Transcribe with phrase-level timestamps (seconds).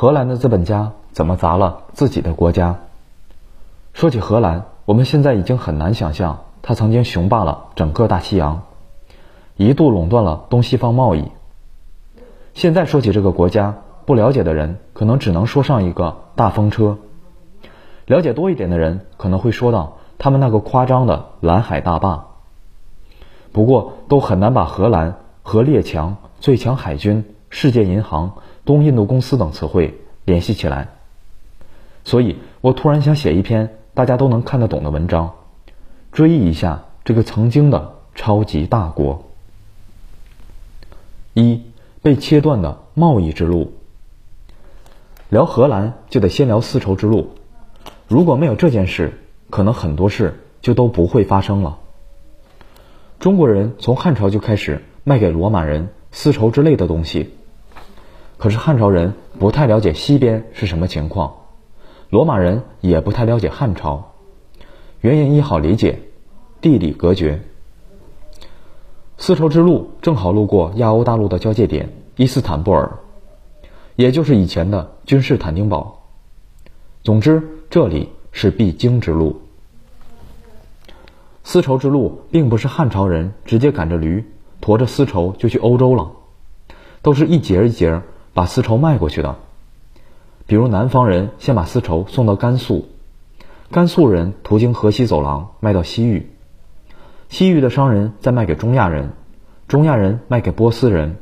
[0.00, 2.76] 荷兰的资本家怎么砸了自己的国家？
[3.92, 8.62] 说起荷兰，我们现在已经很难想象，它曾经雄霸了整个大西洋，
[9.56, 11.32] 一度垄断了东西方贸易。
[12.54, 16.98] 现在说起这个国家，不了解的人可能只能说上一个大风车；
[18.06, 22.26] 了解多一点的人可能会说到他们那个夸张的蓝海大坝。
[23.50, 28.34] 不过，都很难把荷兰和列强、最强海军、世界银行。
[28.68, 29.94] 东印度公司等词汇
[30.26, 30.88] 联系起来，
[32.04, 35.36] 所以我突然想写一篇大家都能看得懂的文章，
[36.12, 39.24] 追忆一下这个曾经的超级大国。
[41.32, 41.62] 一
[42.02, 43.72] 被切断的贸易之路，
[45.30, 47.30] 聊荷兰就得先聊丝绸之路。
[48.06, 51.78] 如果没有这件事，可能很多事就都不会发生了。
[53.18, 57.30] 中国人从汉朝就开始卖给罗马人丝绸之类的东西。
[58.38, 61.34] 可是汉朝人不太了解西边是什么情况，
[62.08, 64.12] 罗马人也不太了解汉朝。
[65.00, 66.00] 原因一好理解，
[66.60, 67.42] 地理隔绝。
[69.16, 72.98] 丝绸之路正好路过亚欧大陆的交界点伊斯坦布尔，
[73.96, 76.02] 也就是以前的君士坦丁堡。
[77.02, 79.40] 总之，这里是必经之路。
[81.42, 84.24] 丝绸之路并不是汉朝人直接赶着驴
[84.60, 86.12] 驮着丝绸就去欧洲了，
[87.02, 88.00] 都是一节一节。
[88.34, 89.36] 把丝绸卖过去的，
[90.46, 92.88] 比如南方人先把丝绸送到甘肃，
[93.70, 96.30] 甘肃人途经河西走廊卖到西域，
[97.28, 99.10] 西域的商人再卖给中亚人，
[99.66, 101.16] 中亚人卖给波斯人，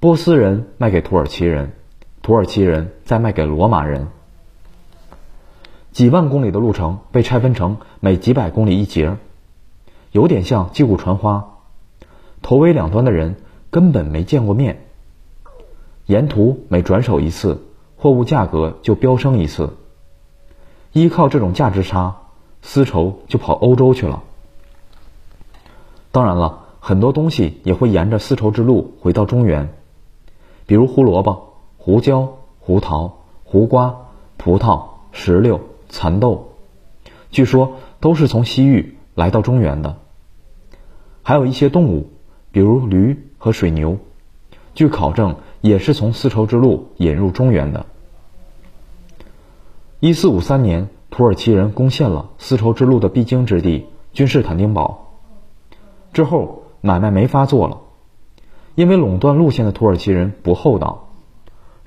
[0.00, 1.72] 波斯人卖给土耳其人，
[2.22, 4.08] 土耳其人再卖给罗马人。
[5.90, 9.16] 几万公里的路程被拆分成每几百公里一节，
[10.10, 11.58] 有点像击鼓传花，
[12.40, 13.36] 头尾两端的人
[13.70, 14.86] 根本没见过面。
[16.12, 17.62] 沿途每转手一次，
[17.96, 19.78] 货物价格就飙升一次。
[20.92, 22.16] 依靠这种价值差，
[22.60, 24.22] 丝绸就跑欧洲去了。
[26.10, 29.72] 当然了，很多东西也会沿着丝绸之路回到中原，
[30.66, 33.96] 比如胡萝卜、胡椒、胡桃、胡瓜、
[34.36, 34.82] 葡萄、
[35.12, 36.52] 石榴、蚕豆，
[37.30, 39.96] 据说都是从西域来到中原的。
[41.22, 42.10] 还有一些动物，
[42.50, 43.96] 比如驴和水牛，
[44.74, 45.36] 据考证。
[45.62, 47.86] 也是从丝绸之路引入中原的。
[50.00, 55.12] 一四五三年，土耳其人攻陷了丝绸之路的必经之地君士坦丁堡，
[56.12, 57.78] 之后买卖没法做了，
[58.74, 61.10] 因为垄断路线的土耳其人不厚道，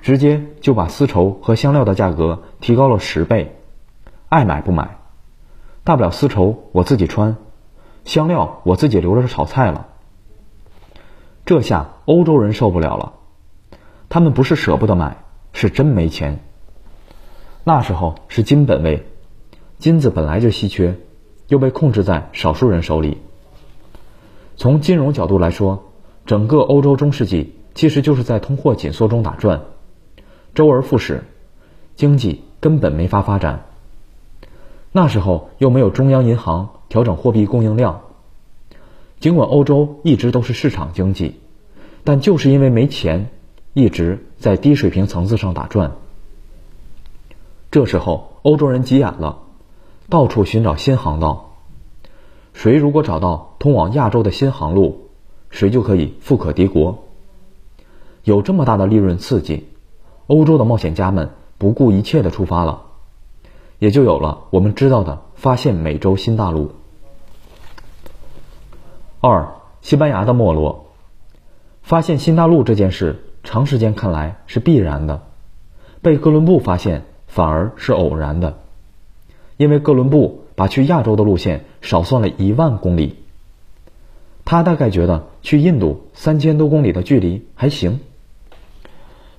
[0.00, 3.56] 直接就把丝绸和香料的价格提高了十倍，
[4.28, 4.98] 爱买不买，
[5.82, 7.36] 大不了丝绸我自己穿，
[8.04, 9.88] 香料我自己留着炒菜了。
[11.44, 13.14] 这下欧洲人受不了了。
[14.14, 15.16] 他们不是舍不得买，
[15.52, 16.38] 是真没钱。
[17.64, 19.04] 那时候是金本位，
[19.80, 20.94] 金子本来就稀缺，
[21.48, 23.18] 又被控制在少数人手里。
[24.56, 25.90] 从金融角度来说，
[26.26, 29.62] 整个欧洲中世纪其实就是在通货紧缩中打转，
[30.54, 31.24] 周而复始，
[31.96, 33.64] 经济根本没法发展。
[34.92, 38.02] 那时候又没有中央银行调整货币供应量，
[39.18, 41.40] 尽管欧洲一直都是市场经济，
[42.04, 43.28] 但就是因为没钱。
[43.74, 45.96] 一直在低水平层次上打转。
[47.72, 49.40] 这时候，欧洲人急眼了，
[50.08, 51.56] 到处寻找新航道。
[52.52, 55.08] 谁如果找到通往亚洲的新航路，
[55.50, 57.02] 谁就可以富可敌国。
[58.22, 59.66] 有这么大的利润刺激，
[60.28, 62.82] 欧洲的冒险家们不顾一切的出发了，
[63.80, 66.70] 也就有了我们知道的发现美洲新大陆。
[69.20, 70.86] 二，西班牙的没落，
[71.82, 73.24] 发现新大陆这件事。
[73.44, 75.22] 长时间看来是必然的，
[76.02, 78.58] 被哥伦布发现反而是偶然的，
[79.56, 83.16] 因为哥伦布把去亚洲的路线少算了一万公里。
[84.46, 88.00] 他大概觉得去印度三千多公里的距离还行。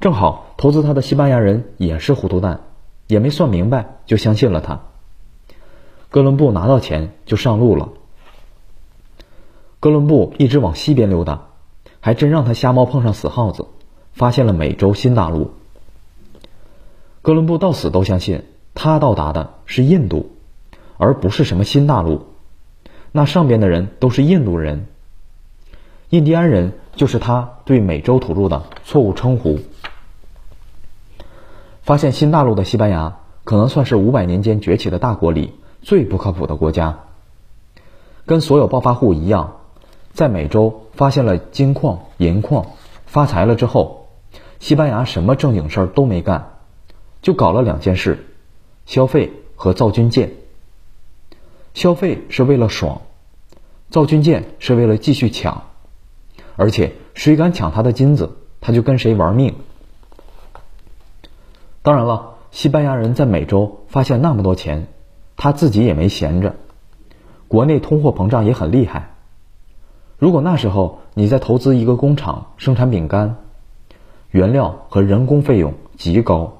[0.00, 2.60] 正好投资他的西班牙人也是糊涂蛋，
[3.06, 4.80] 也没算明白就相信了他。
[6.10, 7.90] 哥伦布拿到钱就上路了。
[9.80, 11.46] 哥伦布一直往西边溜达，
[12.00, 13.66] 还真让他瞎猫碰上死耗子。
[14.12, 15.52] 发现了美洲新大陆。
[17.22, 18.42] 哥伦布到死都相信，
[18.74, 20.32] 他到达的是印度，
[20.96, 22.26] 而不是什么新大陆。
[23.12, 24.86] 那上边的人都是印度人，
[26.08, 29.60] 印第安人就是他对美洲土著的错误称呼。
[31.82, 37.00] 发现新大陆的西班牙，可能算是五百年间崛起的大国里最不靠谱的国家。
[38.26, 39.58] 跟所有暴发户一样，
[40.12, 42.66] 在美洲发现了金矿、银矿，
[43.06, 44.01] 发财了之后。
[44.62, 46.52] 西班牙什么正经事儿都没干，
[47.20, 48.24] 就搞了两件事：
[48.86, 50.34] 消费和造军舰。
[51.74, 53.02] 消费是为了爽，
[53.90, 55.64] 造军舰是为了继续抢，
[56.54, 59.56] 而且谁敢抢他的金子，他就跟谁玩命。
[61.82, 64.86] 当然了，西班牙人在美洲发现那么多钱，
[65.36, 66.54] 他自己也没闲着。
[67.48, 69.10] 国内通货膨胀也很厉害。
[70.18, 73.38] 如果那时候你再投资一个工厂生产饼干，
[74.32, 76.54] 原料和人工费用极高，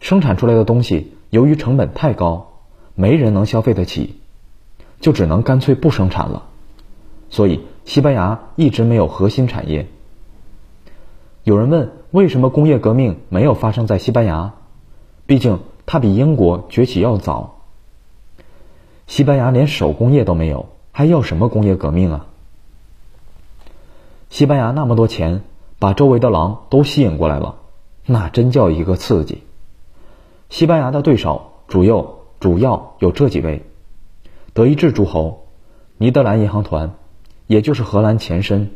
[0.00, 2.50] 生产出来的东西由于成本太高。
[2.96, 4.20] 没人能消费得起，
[5.00, 6.44] 就只能干脆不生产了。
[7.28, 9.88] 所以，西班牙一直没有核心产业。
[11.42, 14.54] 有人问，为什么工业革命没有发生在西班牙？
[15.26, 17.56] 毕竟它比英国崛起要早。
[19.08, 22.26] 西班牙连手工业都没有，还要什么工业革命啊？
[24.30, 25.42] 西班牙那么多钱，
[25.84, 27.56] 把周围的狼都吸引过来了，
[28.06, 29.42] 那真叫一个刺激。
[30.48, 32.14] 西班牙的对手主要。
[32.40, 33.64] 主要有这几位：
[34.52, 35.46] 德意志诸侯、
[35.98, 36.94] 尼德兰银行团，
[37.46, 38.66] 也就是荷兰前身；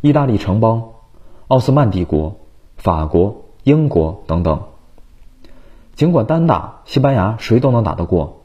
[0.00, 0.90] 意大利城邦、
[1.48, 2.36] 奥斯曼帝国、
[2.76, 4.62] 法国、英国等等。
[5.94, 8.42] 尽管单打西班牙谁都能打得过，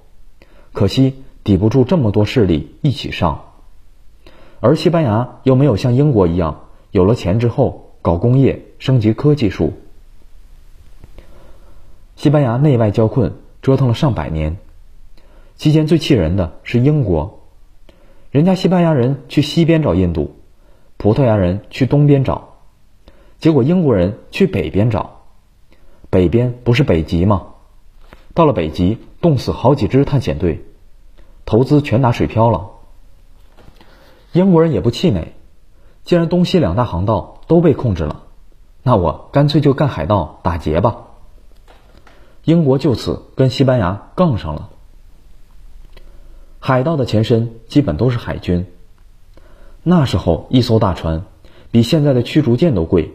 [0.74, 3.46] 可惜抵不住这么多势力一起上。
[4.60, 9.74] 而西班牙又没有像英国一样，有了钱之后搞工业、升级科技术。
[12.16, 13.34] 西班牙内外交困。
[13.62, 14.56] 折腾了上百年，
[15.58, 17.42] 期间最气人的是英国，
[18.32, 20.38] 人家西班牙人去西边找印度，
[20.96, 22.56] 葡萄牙人去东边找，
[23.38, 25.24] 结果英国人去北边找，
[26.10, 27.48] 北边不是北极吗？
[28.34, 30.64] 到了北极，冻死好几支探险队，
[31.44, 32.70] 投资全打水漂了。
[34.32, 35.34] 英国人也不气馁，
[36.04, 38.24] 既然东西两大航道都被控制了，
[38.84, 41.06] 那我干脆就干海盗打劫吧。
[42.46, 44.70] 英国就此跟西班牙杠上了。
[46.60, 48.66] 海盗的前身基本都是海军。
[49.84, 51.24] 那时候一艘大船
[51.72, 53.14] 比现在的驱逐舰都贵，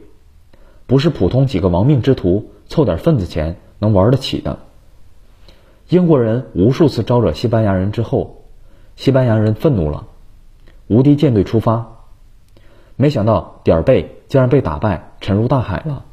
[0.86, 4.60] 不是普通几个亡命之徒凑点份子钱能玩得起的。
[5.88, 8.44] 英国人无数次招惹西班牙人之后，
[8.96, 10.06] 西班牙人愤怒了，
[10.86, 11.93] 无敌舰队出发，
[12.96, 16.04] 没想到点儿背竟然被打败，沉入大海了。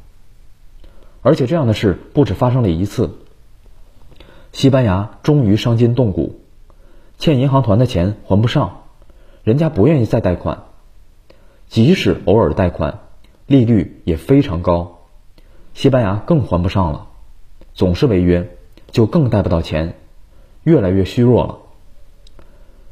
[1.22, 3.18] 而且这样的事不止发生了一次。
[4.50, 6.40] 西班牙终于伤筋动骨，
[7.18, 8.82] 欠银行团的钱还不上，
[9.44, 10.64] 人家不愿意再贷款，
[11.68, 12.98] 即使偶尔贷款，
[13.46, 14.98] 利率也非常高，
[15.72, 17.06] 西班牙更还不上了，
[17.72, 18.50] 总是违约，
[18.90, 19.94] 就更贷不到钱，
[20.64, 21.58] 越来越虚弱了。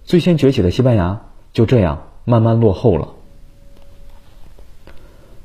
[0.05, 3.09] 最先崛起的西班牙就这样慢慢落后了。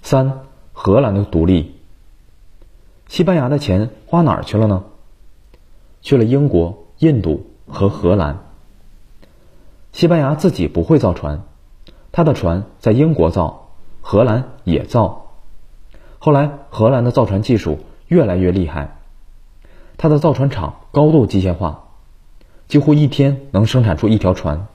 [0.05, 0.41] 三，
[0.71, 1.77] 荷兰的独立。
[3.07, 4.83] 西班牙的钱花哪儿去了呢？
[6.03, 8.37] 去了英国、印度和荷兰。
[9.93, 11.41] 西班牙自己不会造船，
[12.11, 13.69] 他的船在英国造，
[14.01, 15.31] 荷兰也造。
[16.19, 18.99] 后来荷兰的造船技术越来越厉害，
[19.97, 21.85] 他的造船厂高度机械化，
[22.67, 24.67] 几乎一天能生产出一条船。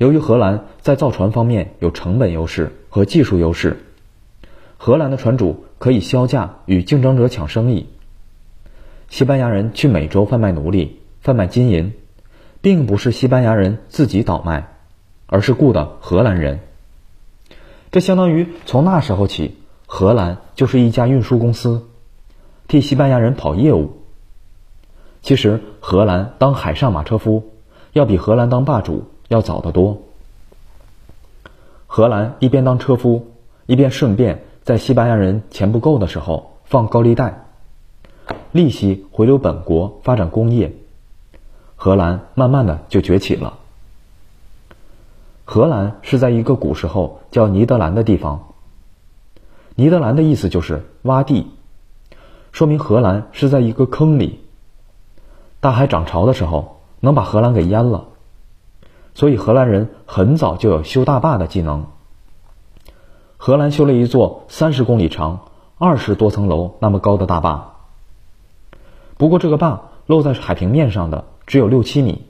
[0.00, 3.84] 由于荷兰在造船方面有成本优势和技术优势。
[4.78, 7.86] 荷兰的船主可以销价与竞争者抢生意。
[9.10, 11.92] 西班牙人去美洲贩卖奴隶、贩卖金银，
[12.62, 14.72] 并不是西班牙人自己倒卖，
[15.26, 16.60] 而是雇的荷兰人。
[17.90, 21.88] 这相当于从那时候起，荷兰就是一家运输公司，
[22.68, 23.98] 替西班牙人跑业务。
[25.20, 27.50] 其实，荷兰当海上马车夫，
[27.92, 30.02] 要比荷兰当霸主要早得多。
[31.86, 33.28] 荷兰一边当车夫，
[33.66, 34.42] 一边顺便。
[34.62, 37.46] 在西班牙人钱不够的时候放高利贷，
[38.52, 40.74] 利息回流本国发展工业，
[41.76, 43.58] 荷兰慢慢的就崛起了。
[45.44, 48.52] 荷兰是在一个古时候叫尼德兰的地方，
[49.74, 51.46] 尼德兰的意思就是洼地，
[52.52, 54.40] 说明荷兰是在一个坑里。
[55.60, 58.08] 大海涨潮的时候能把荷兰给淹了，
[59.20, 61.84] 所以荷兰人很早就有修大坝的技能。
[63.36, 65.40] 荷兰修了一座三十公里长、
[65.76, 67.74] 二十多层楼那么高的大坝。
[69.18, 72.22] 不过，这个坝露在海平面上的只有六七米，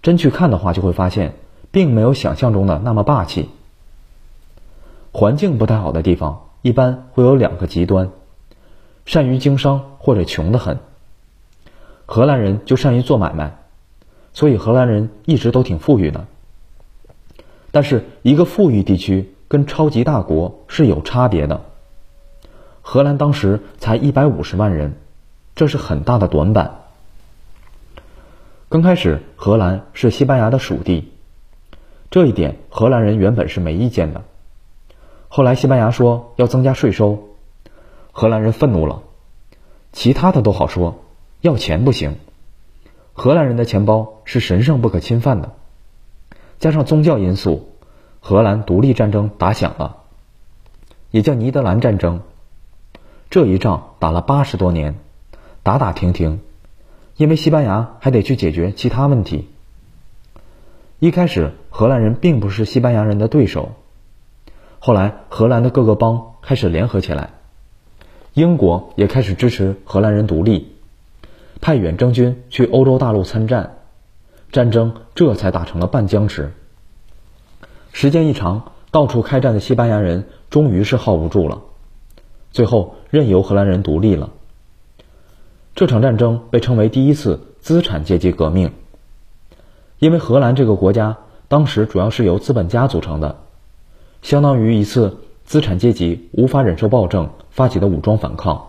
[0.00, 1.34] 真去看的话，就会发现
[1.72, 3.48] 并没有想象中的那么霸气。
[5.10, 8.10] 环境不太好的地方，一般会有两个极端：
[9.06, 10.78] 善于经商或者穷得很。
[12.06, 13.56] 荷兰人就善于做买卖，
[14.36, 16.26] 所以荷兰人一直都挺富裕的。
[17.72, 19.32] 但是，一个富裕地区。
[19.48, 21.60] 跟超级大国是有差别的。
[22.82, 24.96] 荷兰当时才一百五十万人，
[25.54, 26.80] 这是很大的短板。
[28.68, 31.12] 刚开始，荷兰是西班牙的属地，
[32.10, 34.24] 这一点荷兰人原本是没意见的。
[35.28, 37.28] 后来西班牙说要增加税收，
[38.10, 39.02] 荷兰人愤怒了。
[39.92, 41.04] 其他的都好说，
[41.40, 42.16] 要钱不行。
[43.18, 45.54] 荷兰人的钱包是神圣不可侵犯的，
[46.58, 47.70] 加上宗教因素，
[48.20, 49.96] 荷兰独立战争打响了，
[51.10, 52.20] 也叫尼德兰战争。
[53.30, 54.96] 这一仗打了八十多年，
[55.62, 56.40] 打打停停，
[57.16, 59.48] 因为西班牙还得去解决其他问题。
[60.98, 63.72] 一开始荷兰人并不是西班牙人的对手，
[64.78, 67.30] 后来荷兰的各个邦开始联合起来，
[68.34, 70.75] 英国也开始支持荷兰人独立。
[71.60, 73.76] 派远征军去欧洲大陆参战，
[74.52, 76.52] 战争这才打成了半僵持。
[77.92, 81.62] 时间一长，到处开战的西班牙人终于是耗不住了，
[82.52, 84.30] 最后任由荷兰人独立了。
[85.74, 88.72] 这场战争被称为第一次资产阶级革命，
[89.98, 91.16] 因为荷兰这个国家
[91.48, 93.40] 当时主要是由资本家组成的，
[94.22, 98.65] 相当于一次资产阶级无法忍受暴政发起的武装反抗。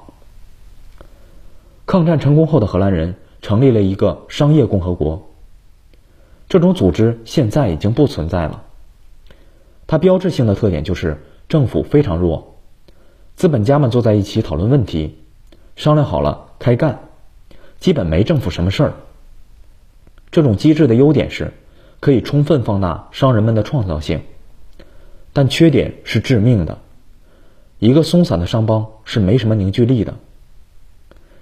[1.87, 5.29] 抗战成功后的荷兰人成立了一个商业共和国。
[6.49, 8.63] 这种组织现在已经不存在了。
[9.87, 12.57] 它标志性的特点就是政府非常弱，
[13.37, 15.15] 资本家们坐在一起讨论问题，
[15.77, 16.99] 商量好了开干，
[17.79, 18.93] 基本没政府什么事儿。
[20.29, 21.53] 这种机制的优点是
[22.01, 24.23] 可以充分放大商人们的创造性，
[25.31, 26.79] 但缺点是致命的。
[27.79, 30.15] 一个松散的商帮是没什么凝聚力的。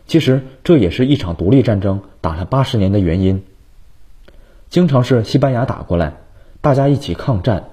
[0.07, 3.43] 其实这也是一场独立战争打了八十年的原因。
[4.69, 6.13] 经常是西班牙打过来，
[6.61, 7.69] 大家一起抗战。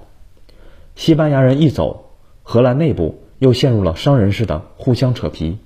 [0.95, 2.11] 西班牙人一走，
[2.43, 5.57] 荷兰内部又陷入了商人似的互相扯皮。